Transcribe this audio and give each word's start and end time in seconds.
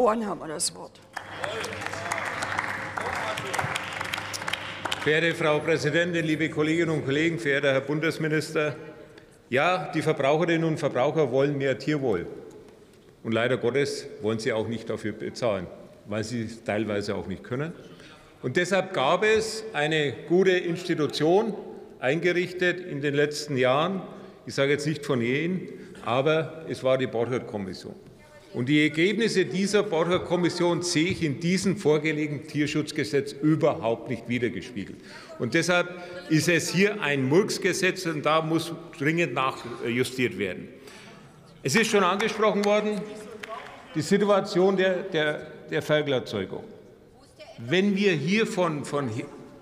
Ohren 0.00 0.26
haben 0.26 0.40
wir 0.40 0.48
das 0.48 0.74
Wort. 0.74 0.98
Verehrte 5.02 5.34
Frau 5.34 5.58
Präsidentin, 5.58 6.24
liebe 6.24 6.48
Kolleginnen 6.48 6.88
und 6.88 7.04
Kollegen, 7.04 7.38
verehrter 7.38 7.74
Herr 7.74 7.82
Bundesminister! 7.82 8.76
Ja, 9.50 9.92
die 9.92 10.00
Verbraucherinnen 10.00 10.64
und 10.64 10.78
Verbraucher 10.78 11.30
wollen 11.30 11.58
mehr 11.58 11.78
Tierwohl. 11.78 12.26
Und 13.22 13.32
leider 13.32 13.58
Gottes 13.58 14.06
wollen 14.22 14.38
sie 14.38 14.54
auch 14.54 14.68
nicht 14.68 14.88
dafür 14.88 15.12
bezahlen, 15.12 15.66
weil 16.06 16.24
sie 16.24 16.44
es 16.44 16.64
teilweise 16.64 17.14
auch 17.14 17.26
nicht 17.26 17.44
können. 17.44 17.74
Und 18.40 18.56
deshalb 18.56 18.94
gab 18.94 19.22
es 19.22 19.64
eine 19.74 20.14
gute 20.30 20.52
Institution 20.52 21.52
eingerichtet 21.98 22.80
in 22.80 23.02
den 23.02 23.12
letzten 23.12 23.58
Jahren. 23.58 24.00
Ich 24.46 24.54
sage 24.54 24.72
jetzt 24.72 24.86
nicht 24.86 25.04
von 25.04 25.20
jenen, 25.20 25.68
aber 26.06 26.64
es 26.70 26.82
war 26.82 26.96
die 26.96 27.06
Borchert-Kommission. 27.06 28.09
Und 28.52 28.68
die 28.68 28.82
Ergebnisse 28.82 29.44
dieser 29.44 29.84
Borchert-Kommission 29.84 30.82
sehe 30.82 31.10
ich 31.10 31.22
in 31.22 31.38
diesem 31.38 31.76
vorgelegten 31.76 32.48
Tierschutzgesetz 32.48 33.32
überhaupt 33.32 34.10
nicht 34.10 34.28
wiedergespiegelt. 34.28 34.98
Und 35.38 35.54
deshalb 35.54 35.88
ist 36.30 36.48
es 36.48 36.68
hier 36.68 37.00
ein 37.00 37.28
Murksgesetz, 37.28 38.06
und 38.06 38.26
da 38.26 38.42
muss 38.42 38.72
dringend 38.98 39.34
nachjustiert 39.34 40.36
werden. 40.36 40.68
Es 41.62 41.76
ist 41.76 41.90
schon 41.90 42.02
angesprochen 42.02 42.64
worden, 42.64 43.00
die 43.94 44.02
Situation 44.02 44.76
der, 44.76 45.02
der, 45.04 45.46
der 45.70 45.82
Ferkelerzeugung. 45.82 46.64
Wenn 47.58 47.94
wir 47.94 48.12
hier 48.12 48.46
von, 48.46 48.84
von, 48.84 49.10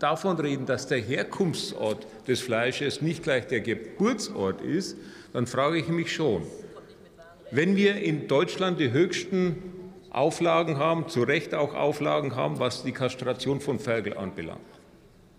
davon 0.00 0.38
reden, 0.38 0.66
dass 0.66 0.88
der 0.88 0.98
Herkunftsort 0.98 2.06
des 2.26 2.40
Fleisches 2.40 3.00
nicht 3.00 3.22
gleich 3.22 3.46
der 3.46 3.60
Geburtsort 3.60 4.60
ist, 4.60 4.96
dann 5.32 5.46
frage 5.46 5.78
ich 5.78 5.88
mich 5.88 6.12
schon, 6.12 6.42
wenn 7.52 7.76
wir 7.76 7.96
in 7.96 8.28
Deutschland 8.28 8.80
die 8.80 8.90
höchsten 8.90 9.56
Auflagen 10.10 10.78
haben, 10.78 11.08
zu 11.08 11.22
Recht 11.22 11.54
auch 11.54 11.74
Auflagen 11.74 12.34
haben, 12.34 12.58
was 12.58 12.82
die 12.82 12.92
Kastration 12.92 13.60
von 13.60 13.78
Ferkel 13.78 14.16
anbelangt, 14.16 14.60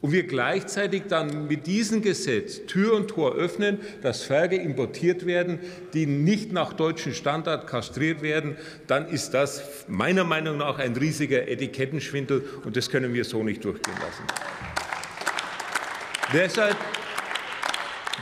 und 0.00 0.12
wir 0.12 0.22
gleichzeitig 0.22 1.02
dann 1.08 1.48
mit 1.48 1.66
diesem 1.66 2.02
Gesetz 2.02 2.64
Tür 2.66 2.94
und 2.94 3.08
Tor 3.08 3.34
öffnen, 3.34 3.80
dass 4.00 4.22
Ferkel 4.22 4.60
importiert 4.60 5.26
werden, 5.26 5.58
die 5.92 6.06
nicht 6.06 6.52
nach 6.52 6.72
deutschem 6.72 7.14
Standard 7.14 7.66
kastriert 7.66 8.22
werden, 8.22 8.56
dann 8.86 9.08
ist 9.08 9.32
das 9.34 9.86
meiner 9.88 10.24
Meinung 10.24 10.56
nach 10.56 10.78
ein 10.78 10.96
riesiger 10.96 11.48
Etikettenschwindel, 11.48 12.42
und 12.64 12.76
das 12.76 12.88
können 12.88 13.12
wir 13.12 13.24
so 13.24 13.42
nicht 13.42 13.64
durchgehen 13.64 13.96
lassen. 14.00 14.22
Deshalb, 16.32 16.76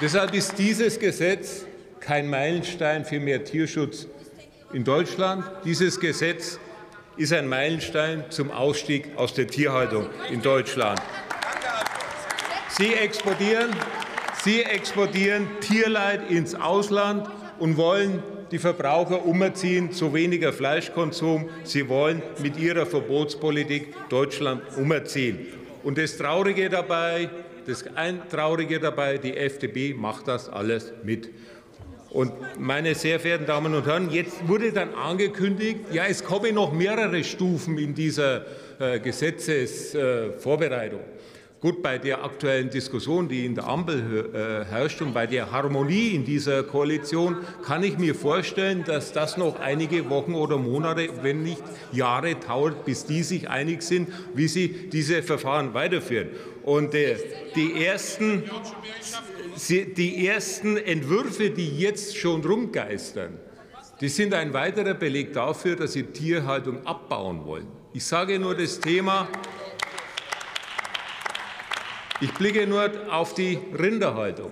deshalb 0.00 0.34
ist 0.34 0.58
dieses 0.58 0.98
Gesetz 0.98 1.66
kein 2.06 2.30
Meilenstein 2.30 3.04
für 3.04 3.18
mehr 3.18 3.42
Tierschutz 3.42 4.06
in 4.72 4.84
Deutschland. 4.84 5.44
Dieses 5.64 5.98
Gesetz 5.98 6.60
ist 7.16 7.32
ein 7.32 7.48
Meilenstein 7.48 8.24
zum 8.30 8.52
Ausstieg 8.52 9.08
aus 9.16 9.34
der 9.34 9.48
Tierhaltung 9.48 10.06
in 10.30 10.40
Deutschland. 10.40 11.00
Sie 12.68 12.94
exportieren, 12.94 13.70
Sie 14.44 14.62
exportieren 14.62 15.48
Tierleid 15.60 16.30
ins 16.30 16.54
Ausland 16.54 17.28
und 17.58 17.76
wollen 17.76 18.22
die 18.52 18.58
Verbraucher 18.58 19.26
umerziehen 19.26 19.90
zu 19.90 20.14
weniger 20.14 20.52
Fleischkonsum. 20.52 21.48
Sie 21.64 21.88
wollen 21.88 22.22
mit 22.40 22.56
ihrer 22.56 22.86
Verbotspolitik 22.86 24.08
Deutschland 24.08 24.62
umerziehen. 24.76 25.48
Und 25.82 25.98
das 25.98 26.16
Traurige 26.16 26.68
dabei, 26.68 27.30
das 27.66 27.84
Traurige 28.30 28.78
dabei, 28.78 29.18
die 29.18 29.36
FDP 29.36 29.92
macht 29.92 30.28
das 30.28 30.48
alles 30.48 30.92
mit. 31.02 31.30
Und 32.16 32.32
meine 32.58 32.94
sehr 32.94 33.20
verehrten 33.20 33.44
Damen 33.44 33.74
und 33.74 33.84
Herren, 33.84 34.10
jetzt 34.10 34.48
wurde 34.48 34.72
dann 34.72 34.94
angekündigt, 34.94 35.80
ja, 35.92 36.06
es 36.06 36.24
kommen 36.24 36.54
noch 36.54 36.72
mehrere 36.72 37.22
Stufen 37.22 37.76
in 37.76 37.94
dieser 37.94 38.46
äh, 38.78 38.98
Gesetzesvorbereitung. 39.00 41.00
Gut, 41.66 41.82
bei 41.82 41.98
der 41.98 42.22
aktuellen 42.22 42.70
Diskussion, 42.70 43.28
die 43.28 43.44
in 43.44 43.56
der 43.56 43.66
Ampel 43.66 44.30
äh, 44.32 44.64
herrscht 44.70 45.02
und 45.02 45.12
bei 45.12 45.26
der 45.26 45.50
Harmonie 45.50 46.10
in 46.10 46.24
dieser 46.24 46.62
Koalition, 46.62 47.38
kann 47.64 47.82
ich 47.82 47.98
mir 47.98 48.14
vorstellen, 48.14 48.84
dass 48.84 49.12
das 49.12 49.36
noch 49.36 49.58
einige 49.58 50.08
Wochen 50.08 50.36
oder 50.36 50.58
Monate, 50.58 51.08
wenn 51.22 51.42
nicht 51.42 51.64
Jahre 51.90 52.36
dauert, 52.36 52.84
bis 52.84 53.04
die 53.04 53.24
sich 53.24 53.50
einig 53.50 53.82
sind, 53.82 54.10
wie 54.32 54.46
sie 54.46 54.88
diese 54.92 55.24
Verfahren 55.24 55.74
weiterführen. 55.74 56.28
Und 56.62 56.94
äh, 56.94 57.16
die 57.56 57.84
ersten 57.84 58.44
die 59.68 60.24
ersten 60.24 60.76
Entwürfe, 60.76 61.50
die 61.50 61.80
jetzt 61.80 62.16
schon 62.16 62.44
rumgeistern, 62.44 63.40
die 64.00 64.08
sind 64.08 64.34
ein 64.34 64.52
weiterer 64.52 64.94
Beleg 64.94 65.32
dafür, 65.32 65.74
dass 65.74 65.94
Sie 65.94 66.04
Tierhaltung 66.04 66.86
abbauen 66.86 67.44
wollen. 67.44 67.66
Ich 67.92 68.04
sage 68.04 68.38
nur 68.38 68.54
das 68.54 68.78
Thema 68.78 69.26
ich 72.20 72.32
blicke 72.32 72.66
nur 72.66 72.90
auf 73.10 73.34
die 73.34 73.58
Rinderhaltung. 73.78 74.50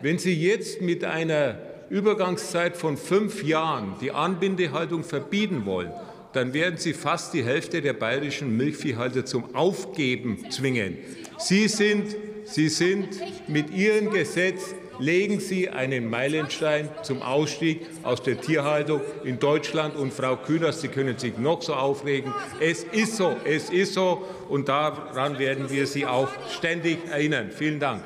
Wenn 0.00 0.18
Sie 0.18 0.34
jetzt 0.34 0.82
mit 0.82 1.04
einer 1.04 1.58
Übergangszeit 1.88 2.76
von 2.76 2.96
fünf 2.96 3.42
Jahren 3.42 3.94
die 4.00 4.10
Anbindehaltung 4.10 5.04
verbieten 5.04 5.64
wollen, 5.64 5.92
dann 6.32 6.52
werden 6.52 6.76
Sie 6.76 6.92
fast 6.92 7.32
die 7.32 7.44
Hälfte 7.44 7.80
der 7.80 7.94
bayerischen 7.94 8.56
Milchviehhalter 8.56 9.24
zum 9.24 9.54
Aufgeben 9.54 10.50
zwingen. 10.50 10.98
Sie 11.38 11.68
sind, 11.68 12.14
Sie 12.44 12.68
sind 12.68 13.08
mit 13.48 13.70
Ihrem 13.70 14.10
Gesetz 14.10 14.74
legen 14.98 15.40
Sie 15.40 15.68
einen 15.68 16.08
Meilenstein 16.08 16.88
zum 17.02 17.22
Ausstieg 17.22 17.86
aus 18.02 18.22
der 18.22 18.40
Tierhaltung 18.40 19.00
in 19.24 19.38
Deutschland. 19.38 19.96
Und 19.96 20.12
Frau 20.12 20.36
Kühners, 20.36 20.80
Sie 20.80 20.88
können 20.88 21.18
sich 21.18 21.36
noch 21.38 21.62
so 21.62 21.74
aufregen. 21.74 22.32
Es 22.60 22.84
ist 22.84 23.16
so, 23.16 23.36
es 23.44 23.70
ist 23.70 23.94
so. 23.94 24.26
Und 24.48 24.68
daran 24.68 25.38
werden 25.38 25.70
wir 25.70 25.86
Sie 25.86 26.06
auch 26.06 26.28
ständig 26.50 26.98
erinnern. 27.10 27.50
Vielen 27.50 27.80
Dank. 27.80 28.02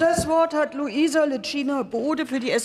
Das 0.00 0.26
Wort 0.26 0.54
hat 0.54 0.74
Luisa 0.74 1.24
Lecina 1.24 1.82
Bode 1.82 2.24
für 2.24 2.40
die 2.40 2.50
SPD. 2.50 2.58